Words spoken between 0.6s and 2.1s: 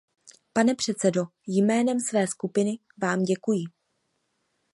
předsedo, jménem